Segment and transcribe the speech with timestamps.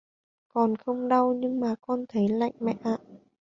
[0.47, 2.97] Còn không đau nhưng mà con thấy lạnh mẹ ạ